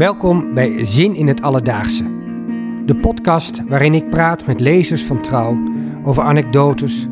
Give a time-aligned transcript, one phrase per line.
[0.00, 2.04] Welkom bij Zin in het Alledaagse.
[2.86, 5.62] De podcast waarin ik praat met lezers van Trouw
[6.04, 7.06] over anekdotes,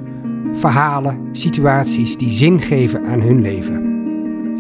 [0.53, 3.83] verhalen, situaties die zin geven aan hun leven.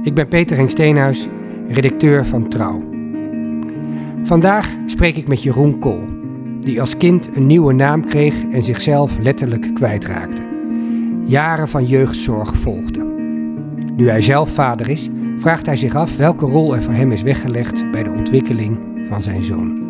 [0.03, 1.29] Ik ben Peter Henk Steenhuis,
[1.69, 2.89] redacteur van Trouw.
[4.25, 6.05] Vandaag spreek ik met Jeroen Kool,
[6.61, 10.43] die als kind een nieuwe naam kreeg en zichzelf letterlijk kwijtraakte.
[11.25, 13.15] Jaren van jeugdzorg volgden.
[13.97, 17.23] Nu hij zelf vader is, vraagt hij zich af welke rol er voor hem is
[17.23, 19.87] weggelegd bij de ontwikkeling van zijn zoon.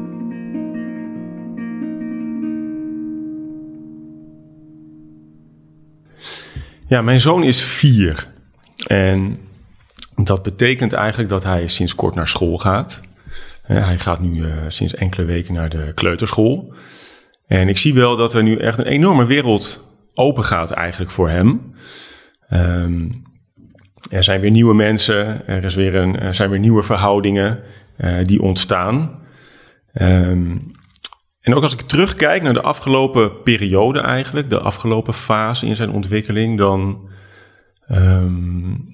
[6.88, 8.32] Ja, mijn zoon is vier.
[8.86, 9.38] En
[10.14, 13.02] dat betekent eigenlijk dat hij sinds kort naar school gaat.
[13.62, 16.74] Hij gaat nu uh, sinds enkele weken naar de kleuterschool.
[17.46, 21.28] En ik zie wel dat er nu echt een enorme wereld open gaat eigenlijk voor
[21.28, 21.74] hem.
[22.50, 23.26] Um,
[24.10, 27.60] er zijn weer nieuwe mensen, er, is weer een, er zijn weer nieuwe verhoudingen
[27.98, 29.22] uh, die ontstaan.
[29.94, 30.76] Um,
[31.40, 35.90] en ook als ik terugkijk naar de afgelopen periode eigenlijk, de afgelopen fase in zijn
[35.90, 37.08] ontwikkeling, dan
[37.90, 38.92] um,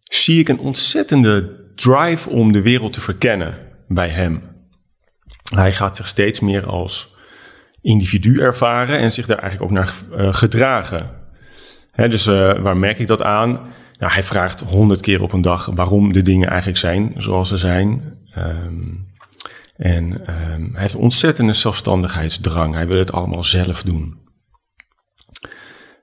[0.00, 3.54] zie ik een ontzettende drive om de wereld te verkennen
[3.88, 4.42] bij hem.
[5.54, 7.14] Hij gaat zich steeds meer als
[7.82, 11.10] individu ervaren en zich daar eigenlijk ook naar uh, gedragen.
[11.96, 13.60] Dus uh, waar merk ik dat aan?
[13.98, 17.56] Nou, hij vraagt honderd keer op een dag waarom de dingen eigenlijk zijn zoals ze
[17.56, 18.18] zijn.
[18.38, 19.12] Um,
[19.76, 22.74] en um, hij heeft ontzettende zelfstandigheidsdrang.
[22.74, 24.22] Hij wil het allemaal zelf doen.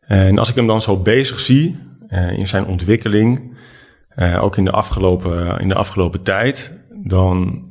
[0.02, 3.58] En als ik hem dan zo bezig zie uh, in zijn ontwikkeling,
[4.16, 7.66] uh, ook in de, afgelopen, in de afgelopen tijd, dan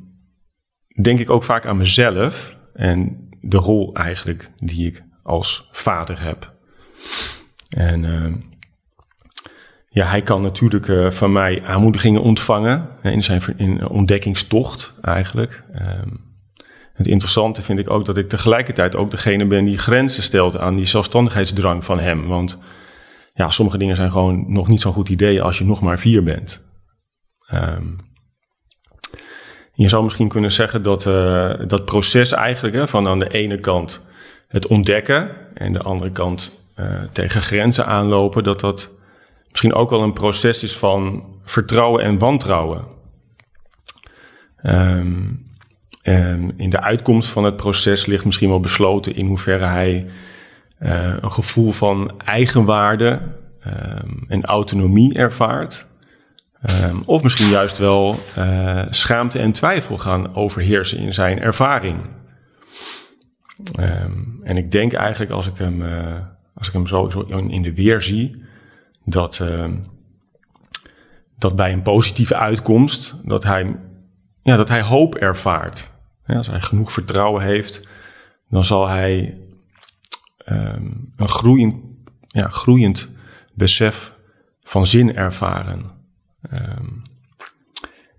[1.02, 6.54] denk ik ook vaak aan mezelf en de rol eigenlijk die ik als vader heb.
[7.68, 8.34] En uh,
[9.92, 15.64] ja, hij kan natuurlijk uh, van mij aanmoedigingen ontvangen in zijn in ontdekkingstocht eigenlijk.
[15.74, 16.28] Um,
[16.92, 20.76] het interessante vind ik ook dat ik tegelijkertijd ook degene ben die grenzen stelt aan
[20.76, 22.26] die zelfstandigheidsdrang van hem.
[22.26, 22.60] Want
[23.34, 26.22] ja, sommige dingen zijn gewoon nog niet zo'n goed idee als je nog maar vier
[26.22, 26.65] bent.
[27.53, 27.98] Um,
[29.72, 33.60] je zou misschien kunnen zeggen dat uh, dat proces eigenlijk hè, van aan de ene
[33.60, 34.06] kant
[34.48, 36.69] het ontdekken en de andere kant
[37.12, 38.98] tegen grenzen aanlopen, dat dat
[39.50, 42.84] misschien ook wel een proces is van vertrouwen en wantrouwen.
[44.62, 45.49] Um,
[46.03, 50.06] en in de uitkomst van het proces ligt misschien wel besloten in hoeverre hij
[50.81, 53.21] uh, een gevoel van eigenwaarde
[53.66, 55.87] um, en autonomie ervaart.
[56.84, 61.99] Um, of misschien juist wel uh, schaamte en twijfel gaan overheersen in zijn ervaring.
[64.43, 65.91] En ik denk eigenlijk als ik hem, uh,
[66.55, 68.44] als ik hem zo in de weer zie,
[69.05, 69.75] dat, uh,
[71.38, 73.77] dat bij een positieve uitkomst, dat hij,
[74.43, 75.93] ja, dat hij hoop ervaart.
[76.27, 77.89] Als hij genoeg vertrouwen heeft,
[78.49, 79.39] dan zal hij
[80.47, 81.75] um, een groeiend,
[82.27, 83.10] ja, groeiend
[83.55, 84.12] besef
[84.62, 85.84] van zin ervaren.
[86.53, 87.03] Um,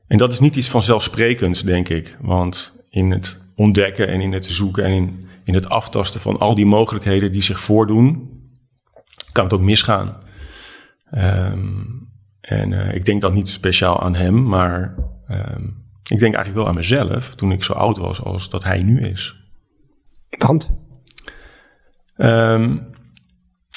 [0.08, 2.18] en dat is niet iets vanzelfsprekends, denk ik.
[2.22, 6.56] Want in het ontdekken en in het zoeken en in, in het aftasten van al
[6.56, 8.30] die mogelijkheden die zich voordoen,
[9.32, 10.18] kan het ook misgaan.
[11.18, 12.10] Um,
[12.42, 14.96] en uh, ik denk dat niet speciaal aan hem, maar
[15.30, 18.84] um, ik denk eigenlijk wel aan mezelf toen ik zo oud was als dat hij
[18.84, 19.36] nu is.
[20.38, 20.72] Want?
[22.18, 22.90] Um,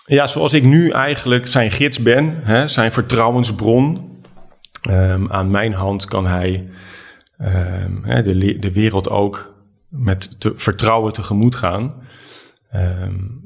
[0.07, 4.13] ja, zoals ik nu eigenlijk zijn gids ben, hè, zijn vertrouwensbron.
[5.29, 6.69] aan mijn hand kan hij
[8.03, 9.55] hè, de, de wereld ook
[9.89, 11.95] met te, vertrouwen tegemoet gaan.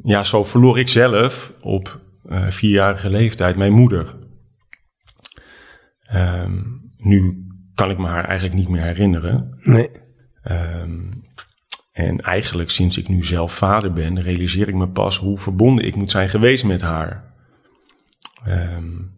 [0.03, 4.17] ja, zo verloor ik zelf op vierjarige leeftijd mijn moeder.
[6.15, 9.59] Um, nu kan ik me haar eigenlijk niet meer herinneren.
[9.63, 9.91] Nee.
[10.51, 11.09] Um,
[11.93, 15.95] en eigenlijk sinds ik nu zelf vader ben, realiseer ik me pas hoe verbonden ik
[15.95, 17.35] moet zijn geweest met haar.
[18.49, 19.17] Um,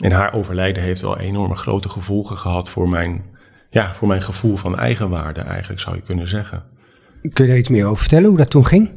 [0.00, 3.24] en haar overlijden heeft wel enorme grote gevolgen gehad voor mijn,
[3.70, 6.64] ja, voor mijn gevoel van eigenwaarde, eigenlijk zou je kunnen zeggen.
[7.32, 8.90] Kun je daar iets meer over vertellen, hoe dat toen ging?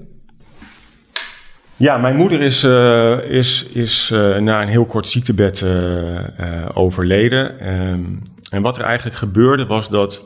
[1.83, 7.73] Ja, mijn moeder is, uh, is, is uh, na een heel kort ziektebed uh, overleden.
[7.73, 8.21] Um,
[8.51, 10.23] en wat er eigenlijk gebeurde was dat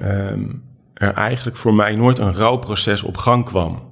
[0.00, 0.62] um,
[0.94, 3.82] er eigenlijk voor mij nooit een rouwproces op gang kwam.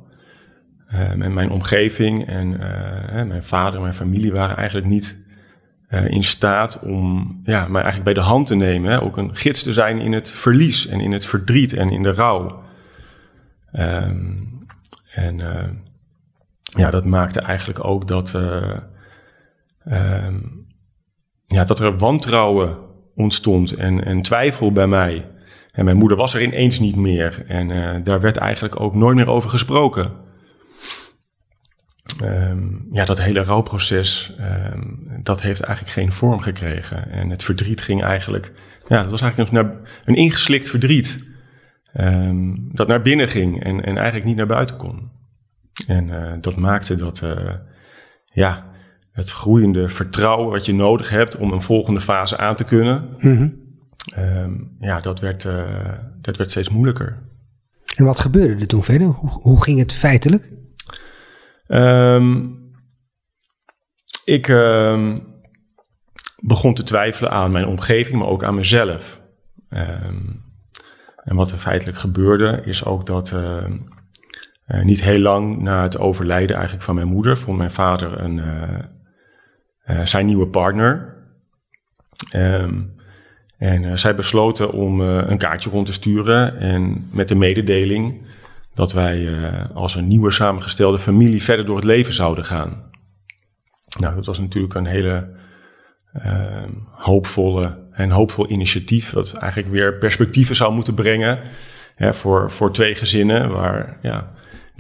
[0.95, 2.49] Um, en mijn omgeving en
[3.29, 5.25] mijn vader en mijn familie waren eigenlijk niet
[6.09, 8.91] in staat om ja, mij eigenlijk bij de hand te nemen.
[8.91, 9.03] Hè?
[9.03, 12.13] Ook een gids te zijn in het verlies en in het verdriet en in de
[12.13, 12.63] rouw.
[15.13, 15.41] en
[16.77, 18.79] ja, dat maakte eigenlijk ook dat, uh,
[21.47, 22.79] ja, dat er wantrouwen
[23.15, 25.31] ontstond en, en twijfel bij mij.
[25.73, 27.45] En mijn moeder was er ineens niet meer.
[27.47, 30.13] En uh, daar werd eigenlijk ook nooit meer over gesproken.
[32.23, 37.11] Um, ja, dat hele rouwproces, um, dat heeft eigenlijk geen vorm gekregen.
[37.11, 38.53] En het verdriet ging eigenlijk,
[38.89, 41.29] ja, dat was eigenlijk een, een ingeslikt verdriet.
[42.73, 45.11] Dat naar binnen ging en, en eigenlijk niet naar buiten kon.
[45.87, 47.55] En uh, dat maakte dat, uh,
[48.25, 48.71] ja,
[49.13, 53.37] het groeiende vertrouwen wat je nodig hebt om een volgende fase aan te kunnen, mm
[53.37, 54.77] -hmm.
[54.81, 57.29] ja, dat werd, uh, dat werd steeds moeilijker.
[57.97, 59.07] En wat gebeurde er toen verder?
[59.07, 60.53] Hoe, hoe ging het feitelijk?
[61.69, 62.59] Um,
[64.25, 65.23] ik um,
[66.43, 69.23] begon te twijfelen aan mijn omgeving, maar ook aan mezelf.
[71.25, 73.35] En wat er feitelijk gebeurde, is ook dat
[74.71, 78.37] uh, niet heel lang na het overlijden eigenlijk van mijn moeder, vond mijn vader een,
[78.37, 81.19] uh, zijn nieuwe partner.
[83.59, 88.27] en zij besloten om een kaartje rond te sturen en met de mededeling
[88.75, 89.29] dat wij
[89.75, 92.91] als een nieuwe samengestelde familie verder door het leven zouden gaan.
[93.99, 95.29] Nou, dat was natuurlijk een hele
[96.17, 101.39] uh, hoopvolle en hoopvol initiatief, dat eigenlijk weer perspectieven zou moeten brengen
[101.95, 104.31] hè, voor, voor twee gezinnen, waar, ja,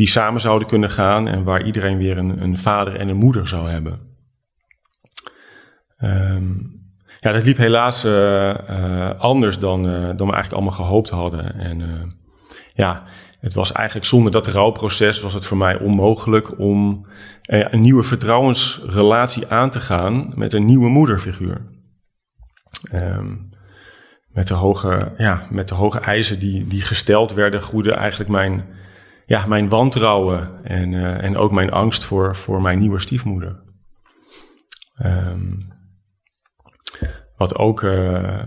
[0.00, 3.49] die samen zouden kunnen gaan en waar iedereen weer een, een vader en een moeder
[3.49, 3.94] zou hebben.
[5.99, 6.79] Um,
[7.19, 11.55] ja, dat liep helaas uh, anders dan, dan we eigenlijk allemaal gehoopt hadden.
[11.55, 11.82] En
[12.75, 13.05] ja,
[13.41, 17.06] het was eigenlijk zonder dat rouwproces was het voor mij onmogelijk om
[17.43, 21.67] eh, een nieuwe vertrouwensrelatie aan te gaan met een nieuwe moederfiguur.
[22.93, 23.49] Um,
[24.29, 28.79] met, de hoge, ja, met de hoge eisen die, die gesteld werden, groeide eigenlijk mijn,
[29.31, 33.62] ja, mijn wantrouwen en, uh, en ook mijn angst voor, voor mijn nieuwe stiefmoeder.
[35.05, 35.59] Um,
[37.37, 38.43] wat ook uh,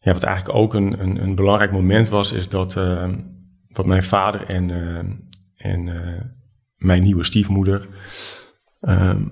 [0.00, 2.74] ja, wat eigenlijk ook een, een, een belangrijk moment was, is dat
[3.68, 4.98] wat mijn vader en, uh,
[5.56, 5.84] en
[6.76, 7.86] mijn nieuwe stiefmoeder
[8.80, 9.22] ehm,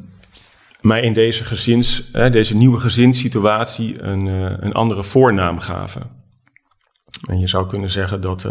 [0.80, 4.26] mij in deze, gezins, deze nieuwe gezinssituatie een,
[4.64, 6.10] een andere voornaam gaven.
[7.28, 8.48] En je zou kunnen zeggen dat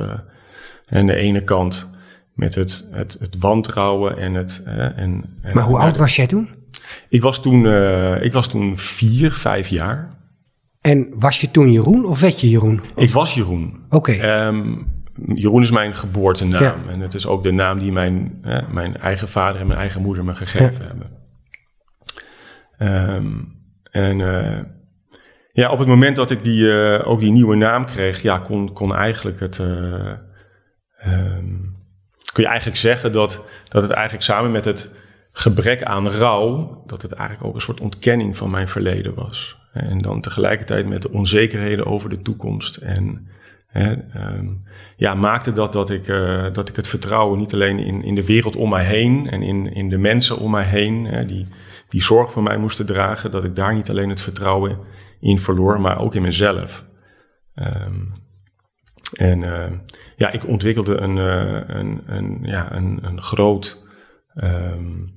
[0.90, 1.90] aan de ene kant
[2.34, 4.64] met het, het, het wantrouwen en het.
[4.96, 5.24] en,
[5.54, 6.50] maar hoe oud was jij toen?
[7.10, 7.66] Ik was toen,
[8.22, 10.10] ik was toen vier, vijf jaar.
[10.82, 12.82] En was je toen Jeroen of werd je Jeroen?
[12.96, 13.84] Ik was Jeroen.
[13.90, 13.96] Oké.
[14.12, 14.48] Okay.
[14.48, 14.88] Um,
[15.34, 16.64] Jeroen is mijn geboortenaam.
[16.64, 16.76] Ja.
[16.90, 20.02] En het is ook de naam die mijn, eh, mijn eigen vader en mijn eigen
[20.02, 20.88] moeder me gegeven ja.
[20.88, 21.08] hebben.
[23.16, 23.54] Um,
[23.92, 24.60] en uh,
[25.48, 28.74] ja, op het moment dat ik die, uh, ook die nieuwe naam kreeg, ja, kon,
[28.74, 29.62] kon eigenlijk het.
[31.08, 31.76] Um,
[32.34, 34.96] kun je eigenlijk zeggen dat, dat het eigenlijk samen met het
[35.32, 39.58] gebrek aan rouw, dat het eigenlijk ook een soort ontkenning van mijn verleden was.
[39.74, 42.76] En dan tegelijkertijd met de onzekerheden over de toekomst.
[42.76, 43.28] En
[43.68, 44.64] hè, um,
[44.96, 48.26] ja, maakte dat dat ik, uh, dat ik het vertrouwen niet alleen in, in de
[48.26, 51.48] wereld om mij heen en in, in de mensen om mij heen, hè, die,
[51.90, 54.78] die zorg voor mij moesten dragen, dat ik daar niet alleen het vertrouwen
[55.20, 56.86] in verloor, maar ook in mezelf.
[57.56, 58.12] Um,
[59.14, 59.72] en uh,
[60.16, 63.84] ja, ik ontwikkelde een, uh, een, een, ja, een, een groot.
[64.36, 65.14] Um,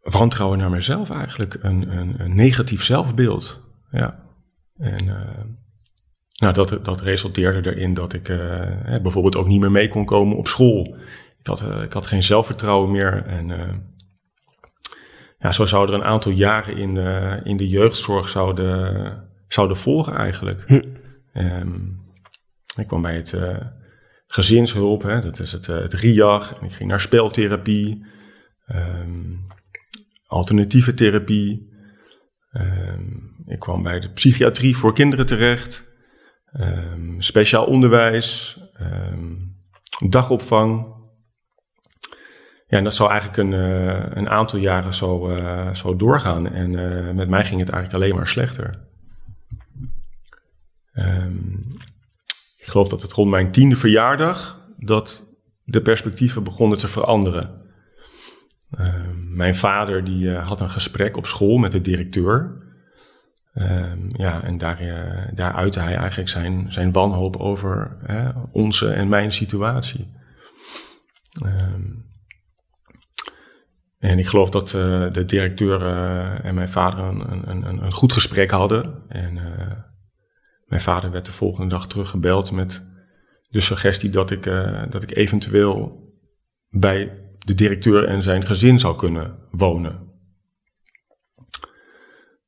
[0.00, 1.58] wantrouwen naar mezelf eigenlijk.
[1.60, 3.62] Een, een, een negatief zelfbeeld.
[3.90, 4.24] Ja.
[4.76, 5.44] En uh,
[6.38, 8.26] nou, dat, dat resulteerde erin dat ik
[9.02, 10.96] bijvoorbeeld ook niet meer mee kon komen op school.
[11.38, 13.26] Ik had, ik had geen zelfvertrouwen meer.
[13.26, 13.48] En
[15.46, 20.16] ja, zo zouden er een aantal jaren in de, in de jeugdzorg zouden, zouden volgen
[20.16, 20.64] eigenlijk.
[20.66, 20.82] Hm.
[21.34, 22.04] Um,
[22.76, 23.38] ik kwam bij het
[24.26, 26.58] gezinshulp, hè, dat is het, het RIAG.
[26.58, 28.06] En ik ging naar speltherapie.
[28.66, 29.46] Um,
[30.26, 31.74] alternatieve therapie.
[32.52, 35.86] Um, ik kwam bij de psychiatrie voor kinderen terecht.
[37.18, 38.58] Speciaal onderwijs.
[40.08, 40.95] Dagopvang.
[42.68, 46.52] Ja, en dat zou eigenlijk een, uh, een aantal jaren zo, uh, zo doorgaan.
[46.52, 48.84] En uh, met mij ging het eigenlijk alleen maar slechter.
[52.58, 55.26] ik geloof dat het rond mijn tiende verjaardag dat
[55.60, 57.50] de perspectieven begonnen te veranderen.
[58.70, 62.64] Ehm, mijn vader die had een gesprek op school met de directeur.
[63.54, 64.78] Um, ja, en daar,
[65.34, 67.96] daar uitte hij eigenlijk zijn, zijn wanhoop over
[68.52, 70.12] onze en mijn situatie.
[73.98, 75.82] En ik geloof dat uh, de directeur
[76.42, 79.08] en mijn vader een, een, een, een goed gesprek hadden.
[79.08, 79.34] En
[80.66, 82.86] mijn vader werd de volgende dag teruggebeld met
[83.48, 84.44] de suggestie dat ik,
[84.90, 86.04] dat ik eventueel
[86.68, 90.06] bij de directeur en zijn gezin zou kunnen wonen.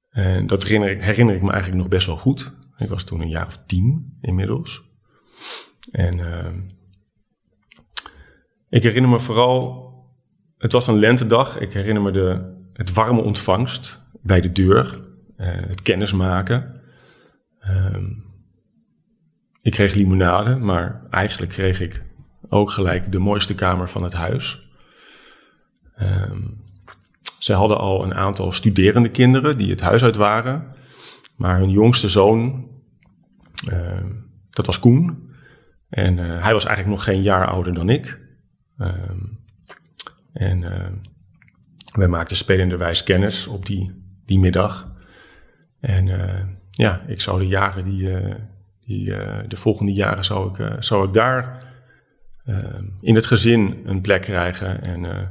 [0.09, 2.57] En dat herinner ik, herinner ik me eigenlijk nog best wel goed.
[2.76, 4.85] Ik was toen een jaar of tien inmiddels.
[5.90, 6.47] En uh,
[8.69, 9.88] ik herinner me vooral,
[10.59, 11.59] het was een lentedag.
[11.59, 15.00] Ik herinner me de, het warme ontvangst bij de deur,
[15.37, 16.81] uh, het kennismaken.
[17.61, 17.97] Uh,
[19.62, 22.03] ik kreeg limonade, maar eigenlijk kreeg ik
[22.49, 24.71] ook gelijk de mooiste kamer van het huis.
[26.00, 26.67] Um,
[27.38, 30.73] zij hadden al een aantal studerende kinderen die het huis uit waren.
[31.37, 32.69] Maar hun jongste zoon,
[33.73, 34.05] uh,
[34.50, 35.33] dat was Koen.
[35.88, 38.21] En uh, hij was eigenlijk nog geen jaar ouder dan ik.
[38.79, 38.93] Uh,
[40.38, 40.64] en
[41.92, 44.92] wij maakten spelenderwijs kennis op die, die middag.
[45.80, 46.07] En
[46.71, 48.09] ja, ik zou de jaren die,
[48.87, 49.04] die
[49.49, 51.66] de volgende jaren zou ik, zou ik daar
[53.00, 54.83] in het gezin een plek krijgen.
[54.83, 55.30] En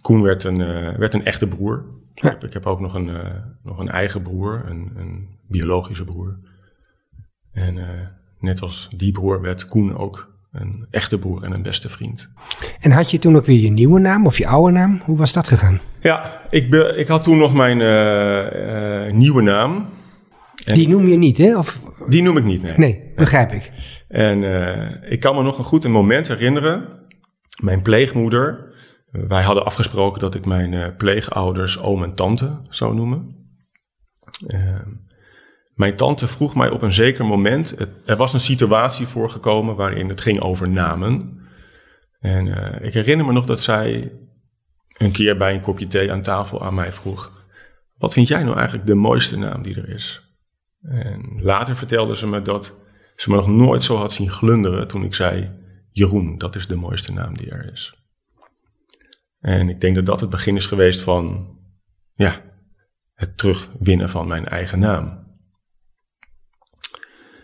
[0.00, 0.58] Koen werd een,
[0.98, 1.84] werd een echte broer.
[2.14, 6.04] Ik, heb, ik, heb, ook nog een, uh, nog een eigen broer, een, een biologische
[6.04, 6.38] broer.
[7.52, 7.88] En uh,
[8.38, 12.30] net als die broer werd Koen ook een echte broer en een beste vriend.
[12.80, 15.00] En had je toen ook weer je nieuwe naam of je oude naam?
[15.04, 15.80] Hoe was dat gegaan?
[16.00, 17.76] Ja, ik, be, ik had toen nog mijn
[19.16, 19.88] nieuwe naam.
[20.64, 21.58] En die noem je niet, hè?
[21.58, 21.80] Of...
[22.08, 22.74] Die noem ik niet, nee.
[22.76, 23.70] Nee, begrijp ik.
[24.08, 24.42] En
[25.10, 26.88] ik kan me nog een goed een moment herinneren.
[27.62, 28.74] Mijn pleegmoeder,
[29.10, 33.36] wij hadden afgesproken dat ik mijn pleegouders oom en tante zou noemen.
[34.46, 34.60] Uh,
[35.80, 40.20] mijn tante vroeg mij op een zeker moment, er was een situatie voorgekomen waarin het
[40.20, 41.40] ging over namen.
[42.18, 44.12] En uh, ik herinner me nog dat zij
[44.98, 47.46] een keer bij een kopje thee aan tafel aan mij vroeg,
[47.98, 50.22] wat vind jij nou eigenlijk de mooiste naam die er is?
[50.82, 52.76] En later vertelde ze me dat
[53.16, 55.50] ze me nog nooit zo had zien glunderen toen ik zei,
[55.90, 57.94] Jeroen, dat is de mooiste naam die er is.
[59.40, 61.56] En ik denk dat dat het begin is geweest van
[62.14, 62.42] ja,
[63.14, 65.19] het terugwinnen van mijn eigen naam.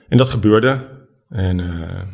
[0.08, 1.04] En dat gebeurde.
[1.28, 2.06] En uh, dat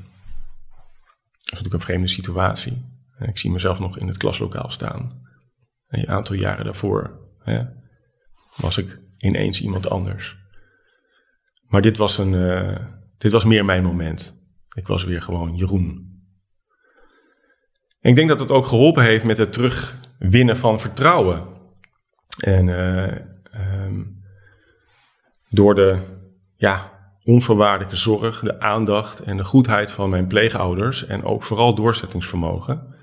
[1.38, 2.90] is natuurlijk een vreemde situatie.
[3.18, 5.26] En ik zie mezelf nog in het klaslokaal staan.
[5.86, 7.64] En een aantal jaren daarvoor hè,
[8.56, 10.36] was ik ineens iemand anders.
[11.66, 12.76] Maar dit was, een, uh,
[13.18, 14.42] dit was meer mijn moment.
[14.74, 16.12] Ik was weer gewoon Jeroen
[18.02, 21.46] ik denk dat het ook geholpen heeft met het terugwinnen van vertrouwen.
[22.38, 24.24] En uh, um,
[25.48, 26.06] door de
[26.56, 26.92] ja,
[27.24, 32.96] onvoorwaardelijke zorg, de aandacht en de goedheid van mijn pleegouders en ook vooral doorzettingsvermogen,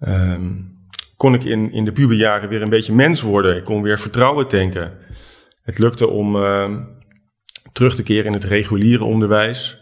[0.00, 0.80] um,
[1.16, 3.56] kon ik in, in de puberjaren weer een beetje mens worden.
[3.56, 4.98] Ik kon weer vertrouwen tanken.
[5.62, 6.76] Het lukte om uh,
[7.72, 9.80] terug te keren in het reguliere onderwijs.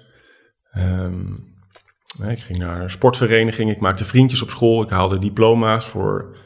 [0.77, 1.49] Um,
[2.29, 6.37] ik ging naar een sportvereniging, ik maakte vriendjes op school, ik haalde diploma's voor.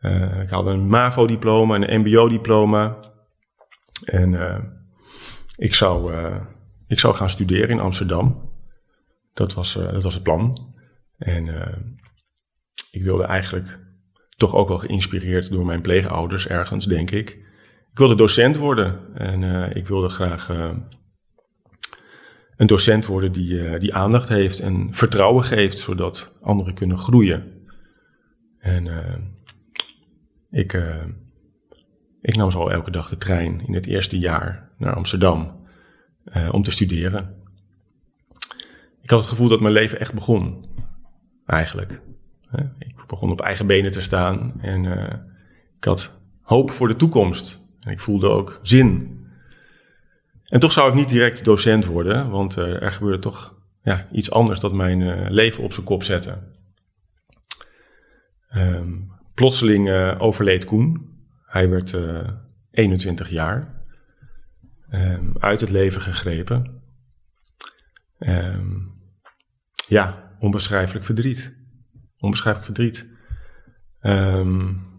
[0.00, 2.96] Uh, ik haalde een MAVO-diploma en een MBO-diploma.
[4.04, 4.58] En uh,
[5.62, 6.40] ik, zou, uh,
[6.86, 8.50] ik zou gaan studeren in Amsterdam.
[9.32, 10.74] Dat was, dat was het plan.
[11.18, 11.48] En
[12.90, 13.78] ik wilde eigenlijk
[14.36, 17.30] toch ook wel geïnspireerd door mijn pleegouders ergens, denk ik.
[17.90, 20.48] Ik wilde docent worden en ik wilde graag
[22.56, 27.66] een docent worden die, die aandacht heeft en vertrouwen geeft, zodat anderen kunnen groeien.
[28.58, 28.88] En
[30.50, 30.82] ik,
[32.22, 35.66] ik nam zo elke dag de trein in het eerste jaar naar Amsterdam
[36.50, 37.34] om te studeren.
[39.00, 40.66] Ik had het gevoel dat mijn leven echt begon,
[41.46, 42.00] eigenlijk.
[42.78, 44.84] Ik begon op eigen benen te staan en
[45.76, 47.60] ik had hoop voor de toekomst.
[47.80, 49.20] En ik voelde ook zin
[50.52, 54.30] en toch zou ik niet direct docent worden, want uh, er gebeurde toch ja, iets
[54.30, 56.38] anders dat mijn leven op zijn kop zette.
[58.56, 61.11] Um, plotseling overleed Koen.
[61.52, 61.96] Hij werd
[62.70, 63.84] 21 jaar.
[64.90, 66.82] Um, uit het leven gegrepen.
[68.18, 68.92] Um,
[69.88, 71.54] ja, onbeschrijfelijk verdriet.
[72.18, 73.08] Onbeschrijfelijk verdriet.
[74.00, 74.90] Um,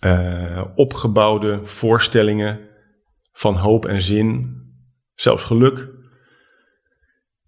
[0.00, 2.68] uh, opgebouwde voorstellingen
[3.32, 4.56] van hoop en zin,
[5.14, 5.88] zelfs geluk,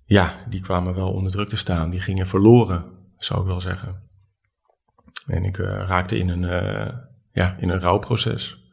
[0.04, 1.90] ja, die kwamen wel onder druk te staan.
[1.90, 4.07] Die gingen verloren, zou ik wel zeggen.
[5.28, 6.94] En ik uh, raakte in een, uh,
[7.32, 8.66] ja, in een rouwproces.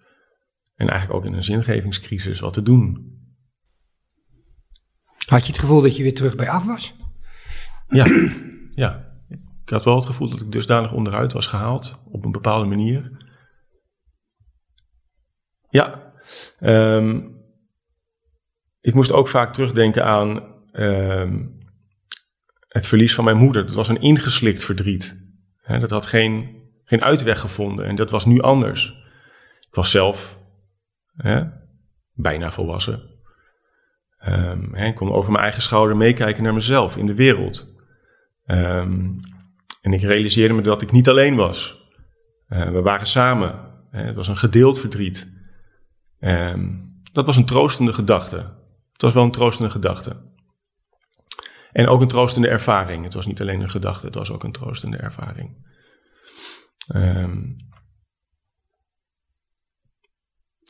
[0.75, 3.13] En eigenlijk ook in een zingevingscrisis wat te doen.
[5.25, 6.95] Had je het gevoel dat je weer terug bij af was?
[7.87, 8.05] Ja,
[8.85, 9.13] ja.
[9.63, 13.27] Ik had wel het gevoel dat ik dusdanig onderuit was gehaald op een bepaalde manier.
[15.69, 16.13] Ja,
[16.59, 17.35] um,
[18.81, 21.57] ik moest ook vaak terugdenken aan um,
[22.67, 23.65] het verlies van mijn moeder.
[23.65, 25.24] Dat was een ingeslikt verdriet.
[25.67, 29.03] Dat had geen, geen uitweg gevonden en dat was nu anders.
[29.59, 30.39] Ik was zelf
[32.13, 33.01] bijna volwassen.
[34.27, 37.73] Um, ik kon over mijn eigen schouder meekijken naar mezelf in de wereld.
[38.45, 39.09] Ehm,
[39.81, 41.83] en ik realiseerde me dat ik niet alleen was.
[42.49, 43.73] Uh, we waren samen.
[43.91, 45.33] Het was een gedeeld verdriet.
[46.19, 48.37] Um, dat was een troostende gedachte.
[48.91, 50.15] Het was wel een troostende gedachte.
[51.75, 53.03] En ook een troostende ervaring.
[53.03, 55.73] Het was niet alleen een gedachte, het was ook een troostende ervaring.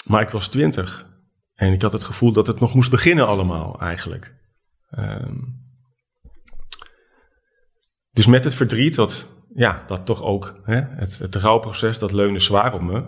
[0.06, 1.10] maar ik was twintig.
[1.54, 4.36] En ik had het gevoel dat het nog moest beginnen allemaal eigenlijk.
[4.98, 5.64] Um,
[8.12, 12.40] dus met het verdriet, dat, ja, dat toch ook, hè, het, het rouwproces, dat leunde
[12.40, 13.06] zwaar op me.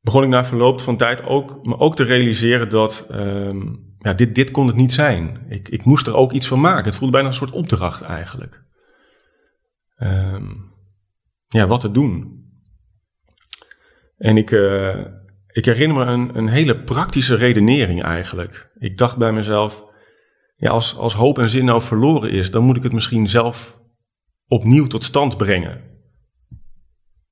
[0.00, 4.34] Begon ik na verloop van tijd ook, me ook te realiseren dat um, ja, dit,
[4.34, 5.46] dit kon het niet zijn.
[5.48, 6.84] Ik, ik moest er ook iets van maken.
[6.84, 8.62] Het voelde bijna een soort opdracht eigenlijk.
[9.98, 10.72] Um,
[11.48, 12.40] ja, wat te doen.
[14.16, 15.04] En ik, uh,
[15.46, 18.70] ik herinner me een, een hele praktische redenering eigenlijk.
[18.78, 19.84] Ik dacht bij mezelf,
[20.56, 23.80] ja, als, als hoop en zin nou verloren is, dan moet ik het misschien zelf
[24.46, 25.90] opnieuw tot stand brengen.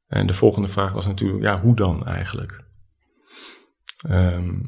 [0.07, 2.65] En de volgende vraag was natuurlijk, ja, hoe dan eigenlijk?
[4.11, 4.67] Um,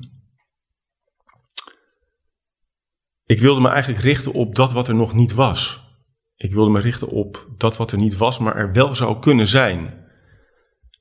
[3.32, 5.90] ik wilde me eigenlijk richten op dat wat er nog niet was.
[6.34, 9.46] Ik wilde me richten op dat wat er niet was, maar er wel zou kunnen
[9.46, 10.06] zijn.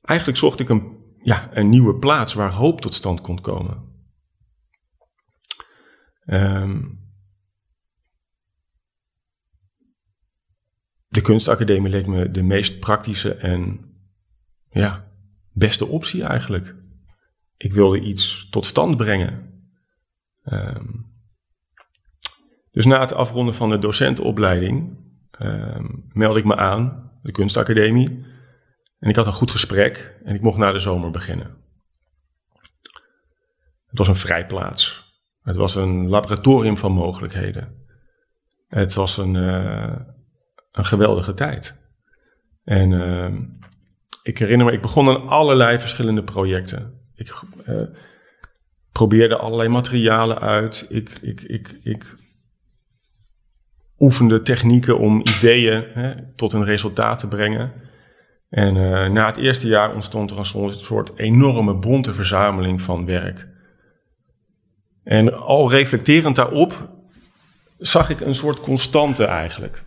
[0.02, 3.90] Eigenlijk zocht ik een ja, een nieuwe plaats waar hoop tot stand kon komen.
[6.26, 7.00] Um,
[11.08, 13.80] de kunstacademie leek me de meest praktische en
[14.70, 15.12] ja,
[15.50, 16.74] beste optie eigenlijk.
[17.56, 19.64] Ik wilde iets tot stand brengen.
[20.44, 21.11] Um,
[22.72, 24.98] dus na het afronden van de docentenopleiding
[25.40, 28.26] um, meldde ik me aan, de kunstacademie.
[28.98, 31.56] En ik had een goed gesprek en ik mocht na de zomer beginnen.
[33.86, 35.10] Het was een vrijplaats.
[35.42, 37.86] Het was een laboratorium van mogelijkheden.
[38.68, 39.96] Het was een, uh,
[40.72, 41.80] een geweldige tijd.
[42.64, 43.32] En uh,
[44.22, 47.00] ik herinner me, ik begon aan allerlei verschillende projecten.
[47.14, 47.82] Ik uh,
[48.92, 50.86] probeerde allerlei materialen uit.
[50.88, 52.16] Ik, ik, ik, ik
[54.02, 57.72] oefende technieken om ideeën hè, tot een resultaat te brengen.
[58.48, 63.48] En uh, na het eerste jaar ontstond er een soort enorme bonte verzameling van werk.
[65.04, 66.90] En al reflecterend daarop
[67.78, 69.82] zag ik een soort constante eigenlijk.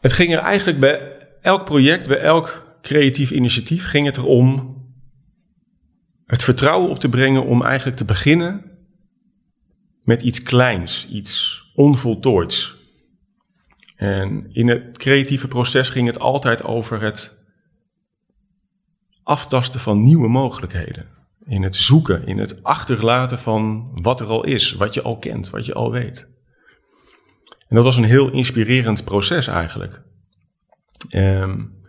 [0.00, 4.76] Het ging er eigenlijk bij elk project, bij elk creatief initiatief, ging het erom
[6.26, 8.73] het vertrouwen op te brengen om eigenlijk te beginnen
[10.04, 12.76] met iets kleins, iets onvoltooids.
[13.96, 17.42] En in het creatieve proces ging het altijd over het
[19.22, 21.08] aftasten van nieuwe mogelijkheden.
[21.44, 25.50] In het zoeken, in het achterlaten van wat er al is, wat je al kent,
[25.50, 26.28] wat je al weet.
[27.68, 30.02] En dat was een heel inspirerend proces eigenlijk.
[31.10, 31.82] Um,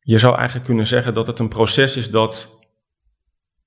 [0.00, 2.58] je zou eigenlijk kunnen zeggen dat het een proces is dat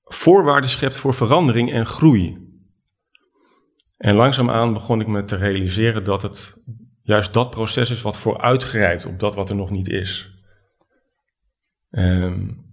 [0.04, 2.44] voorwaarden schept voor verandering en groei.
[3.96, 6.62] En langzaamaan begon ik me te realiseren dat het
[7.02, 10.30] juist dat proces is wat vooruitgrijpt op dat wat er nog niet is.
[11.90, 12.64] Um,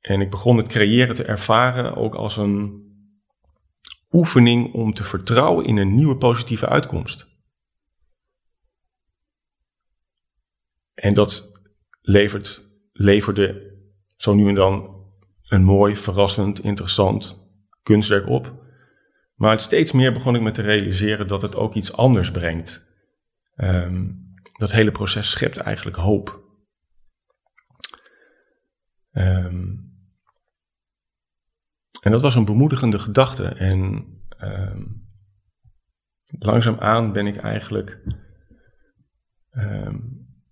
[0.00, 2.84] en ik begon het creëren te ervaren ook als een
[4.10, 7.34] oefening om te vertrouwen in een nieuwe positieve uitkomst.
[10.94, 11.52] En dat
[12.00, 13.74] levert, leverde
[14.06, 15.04] zo nu en dan
[15.48, 17.48] een mooi, verrassend, interessant
[17.82, 18.65] kunstwerk op.
[19.36, 22.86] Maar steeds meer begon ik me te realiseren dat het ook iets anders brengt.
[23.56, 24.24] Um,
[24.58, 26.44] dat hele proces schept eigenlijk hoop.
[29.12, 29.94] Um,
[32.00, 33.44] en dat was een bemoedigende gedachte.
[33.44, 34.06] En
[34.40, 35.08] um,
[36.38, 38.04] langzaamaan ben ik eigenlijk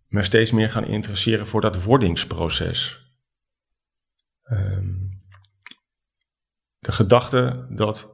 [0.06, 3.02] me steeds meer gaan interesseren voor dat wordingsproces.
[6.78, 8.13] de gedachte dat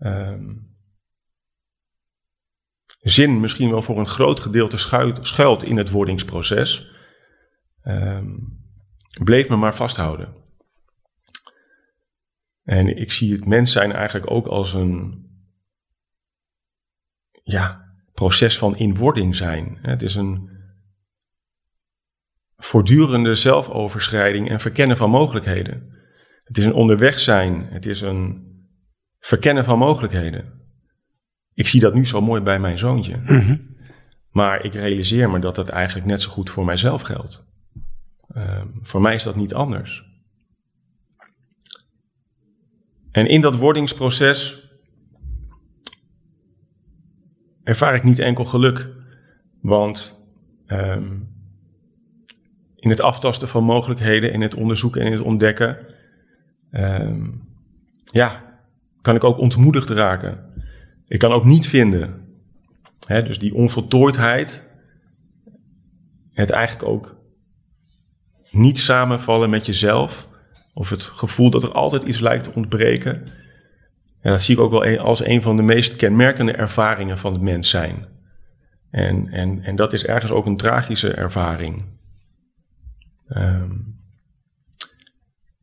[0.00, 0.76] um,
[3.00, 6.90] zin misschien wel voor een groot gedeelte schuilt, schuilt in het wordingsproces,
[7.84, 8.58] um,
[9.24, 10.34] bleef me maar vasthouden.
[12.62, 15.28] En ik zie het mens zijn eigenlijk ook als een
[17.42, 19.78] ja, proces van inwording zijn.
[19.82, 20.50] Het is een
[22.56, 25.98] voortdurende zelfoverschrijding en verkennen van mogelijkheden.
[26.44, 27.66] Het is een onderweg zijn.
[27.66, 28.49] Het is een
[29.20, 30.58] verkennen van mogelijkheden.
[31.54, 33.20] ik zie dat nu zo mooi bij mijn zoontje.
[34.30, 37.48] Maar ik realiseer me dat dat eigenlijk net zo goed voor mijzelf geldt.
[38.28, 40.04] Ehm, voor mij is dat niet anders.
[43.10, 44.68] En in dat wordingsproces
[47.62, 48.88] ervaar ik niet enkel geluk.
[49.60, 50.24] Want
[50.66, 51.18] ehm,
[52.76, 55.86] in het aftasten van mogelijkheden, in het onderzoeken en in het ontdekken,
[56.70, 57.30] ehm,
[58.04, 58.49] ja,
[59.02, 60.38] kan ik ook ontmoedigd raken.
[61.06, 62.28] Ik kan ook niet vinden.
[63.06, 64.62] Dus die onvoltooidheid,
[66.32, 67.16] het eigenlijk ook
[68.50, 70.28] niet samenvallen met jezelf,
[70.74, 73.12] of het gevoel dat er altijd iets lijkt te ontbreken.
[74.20, 77.42] En dat zie ik ook wel als een van de meest kenmerkende ervaringen van het
[77.42, 78.06] mens zijn.
[78.90, 81.84] En, en, en dat is ergens ook een tragische ervaring.
[83.28, 83.70] Ehm,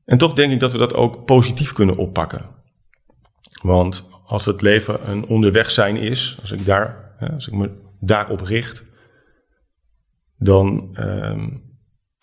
[0.06, 2.57] en toch denk ik dat we dat ook positief kunnen oppakken.
[3.62, 8.42] Want als het leven een onderweg zijn is, als ik, daar, als ik me daarop
[8.42, 8.86] richt,
[10.38, 11.68] dan um,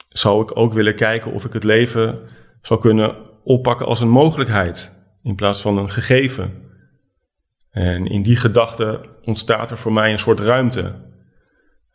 [0.08, 2.20] zou ik ook willen kijken of ik het leven
[2.62, 4.92] zou kunnen oppakken als een mogelijkheid
[5.22, 6.62] in plaats van een gegeven.
[7.70, 10.94] En in die gedachte ontstaat er voor mij een soort ruimte,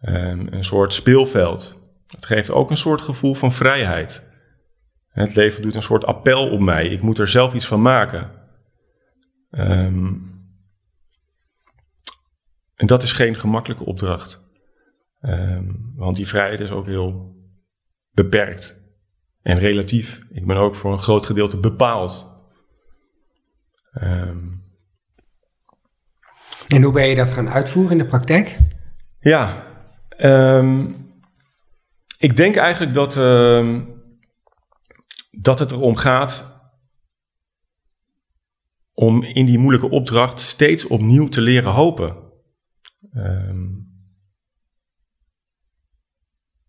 [0.01, 1.77] ehm, een soort speelveld.
[2.07, 4.27] Het geeft ook een soort gevoel van vrijheid.
[5.09, 6.87] Het leven doet een soort appel op mij.
[6.87, 8.38] Ik moet er zelf iets van maken.
[9.49, 10.13] Ehm,
[12.75, 14.47] en dat is geen gemakkelijke opdracht.
[15.19, 17.35] Ehm, want die vrijheid is ook heel
[18.11, 18.79] beperkt
[19.41, 20.21] en relatief.
[20.29, 22.37] Ik ben ook voor een groot gedeelte bepaald.
[24.01, 24.63] Um,
[26.67, 28.57] en hoe ben je dat gaan uitvoeren in de praktijk?
[29.19, 29.65] Ja,
[30.17, 31.07] um,
[32.17, 33.13] ik denk eigenlijk dat,
[35.31, 36.58] dat het erom gaat
[38.99, 42.15] om in die moeilijke opdracht steeds opnieuw te leren hopen.
[43.15, 43.87] Um,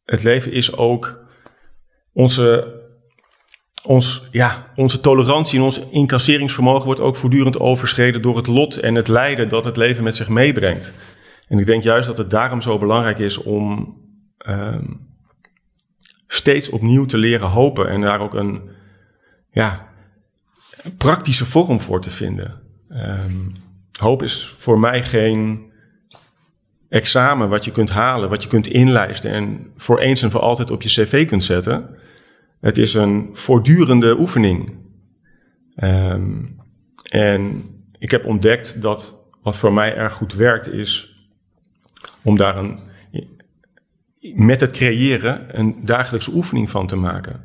[0.04, 1.24] het leven is ook
[2.12, 2.80] onze,
[3.84, 8.94] ons, ja, onze tolerantie en ons incasseringsvermogen wordt ook voortdurend overschreden door het lot en
[8.94, 10.94] het lijden dat het leven met zich meebrengt.
[11.46, 13.96] En ik denk juist dat het daarom zo belangrijk is om
[14.46, 15.16] um,
[16.26, 18.70] steeds opnieuw te leren hopen en daar ook een
[19.50, 19.89] ja,
[20.96, 22.60] praktische vorm voor te vinden.
[22.90, 23.52] Um,
[23.98, 25.70] hoop is voor mij geen
[26.88, 30.70] examen wat je kunt halen, wat je kunt inlijsten en voor eens en voor altijd
[30.70, 31.98] op je cv kunt zetten.
[32.60, 34.72] Het is een voortdurende oefening.
[35.82, 36.58] Um,
[37.02, 37.64] en
[37.98, 41.18] ik heb ontdekt dat wat voor mij erg goed werkt is
[42.22, 42.78] om daar een,
[44.34, 47.40] met het creëren een dagelijkse oefening van te maken.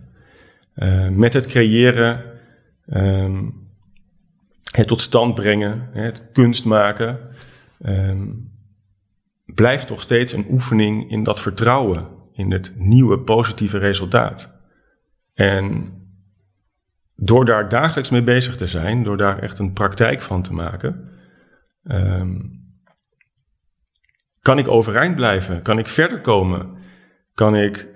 [0.75, 2.23] Uh, met het creëren,
[2.87, 3.63] um,
[4.71, 7.19] het tot stand brengen, het kunst maken,
[7.85, 8.51] um,
[9.45, 14.53] blijft toch steeds een oefening in dat vertrouwen, in het nieuwe positieve resultaat.
[15.33, 15.93] En
[17.15, 21.09] door daar dagelijks mee bezig te zijn, door daar echt een praktijk van te maken,
[21.83, 22.63] um,
[24.41, 26.77] kan ik overeind blijven, kan ik verder komen,
[27.33, 27.89] kan ik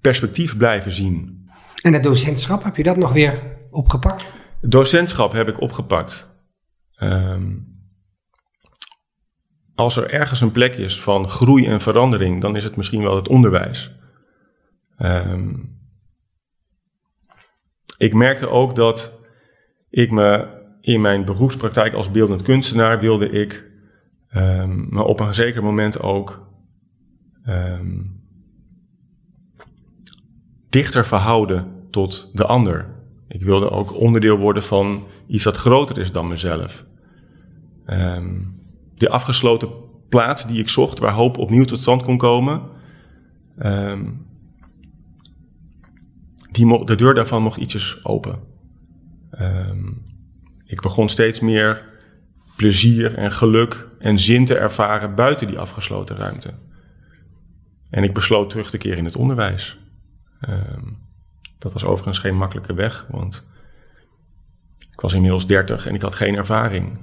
[0.00, 1.43] perspectief blijven zien.
[1.84, 3.38] En het docentschap, heb je dat nog weer
[3.70, 4.30] opgepakt?
[4.60, 6.32] docentschap heb ik opgepakt.
[6.98, 7.66] Um,
[9.74, 13.16] als er ergens een plek is van groei en verandering, dan is het misschien wel
[13.16, 13.90] het onderwijs.
[14.98, 15.78] Um,
[17.98, 19.20] ik merkte ook dat
[19.90, 20.48] ik me
[20.80, 23.70] in mijn beroepspraktijk als beeldend kunstenaar wilde ik
[24.34, 26.52] um, op een zeker moment ook
[30.68, 32.86] dichter verhouden tot de ander.
[33.28, 36.84] Ik wilde ook onderdeel worden van iets dat groter is dan mezelf.
[37.86, 38.62] Um,
[38.94, 39.68] de afgesloten
[40.08, 42.62] plaats die ik zocht, waar hoop opnieuw tot stand kon komen,
[43.62, 44.26] um,
[46.50, 48.38] die de deur daarvan mocht ietsjes open.
[49.40, 50.06] Um,
[50.64, 51.88] ik begon steeds meer
[52.56, 56.54] plezier en geluk en zin te ervaren buiten die afgesloten ruimte.
[57.90, 59.78] En ik besloot terug te keren in het onderwijs.
[61.64, 63.48] Dat was overigens geen makkelijke weg, want
[64.92, 66.98] ik was inmiddels 30 en ik had geen ervaring.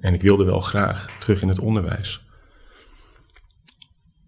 [0.00, 2.26] En ik wilde wel graag terug in het onderwijs.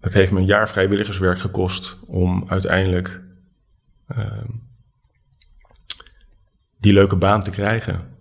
[0.01, 3.21] Het heeft me een jaar vrijwilligerswerk gekost om uiteindelijk
[4.09, 4.45] uh,
[6.79, 8.17] die leuke baan te krijgen.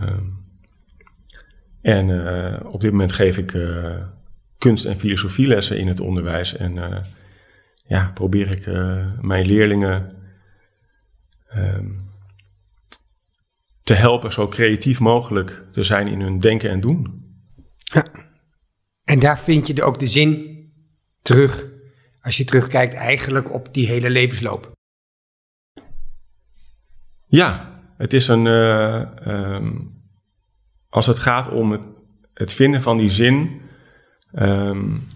[0.00, 0.10] Uh,
[1.80, 3.96] en uh, op dit moment geef ik eh,
[4.58, 6.56] kunst- en filosofielessen in het onderwijs.
[6.56, 7.04] En eh,
[7.86, 8.66] ja, probeer ik
[9.20, 10.12] mijn leerlingen
[11.48, 11.90] ehm,
[13.82, 17.26] te helpen zo creatief mogelijk te zijn in hun denken en doen.
[17.84, 18.06] Ja.
[19.04, 20.56] En daar vind je ook de zin
[21.22, 21.66] terug,
[22.20, 24.72] als je terugkijkt eigenlijk op die hele levensloop.
[27.26, 28.44] Ja, het is een.
[28.46, 29.96] Uh, um,
[30.88, 31.82] als het gaat om het,
[32.34, 33.60] het vinden van die zin.
[34.32, 35.08] Um,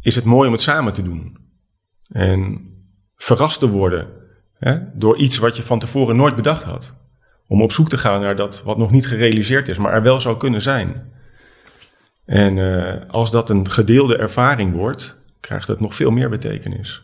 [0.00, 1.36] is het mooi om het samen te doen.
[2.08, 2.70] En
[3.22, 4.06] verrast te worden
[4.58, 6.94] hè, door iets wat je van tevoren nooit bedacht had.
[7.46, 10.20] Om op zoek te gaan naar dat wat nog niet gerealiseerd is, maar er wel
[10.20, 11.12] zou kunnen zijn.
[12.24, 17.02] En uh, als dat een gedeelde ervaring wordt, krijgt het nog veel meer betekenis.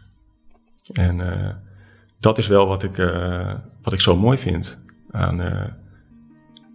[0.92, 1.48] En uh,
[2.20, 4.78] dat is wel wat ik, uh, wat ik zo mooi vind
[5.10, 5.36] aan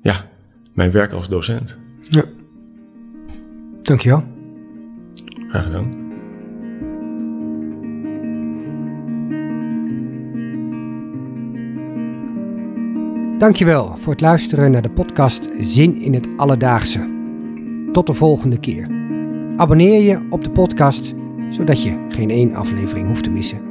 [0.01, 0.27] ja,
[0.73, 1.77] mijn werk als docent.
[2.01, 2.23] Ja.
[3.81, 4.23] Dankjewel.
[5.49, 6.00] Graag gedaan.
[13.41, 17.09] Dankjewel voor het luisteren naar de podcast Zin in het Alledaagse.
[17.91, 18.87] Tot de volgende keer.
[19.57, 21.13] Abonneer je op de podcast,
[21.49, 23.70] zodat je geen één aflevering hoeft te missen.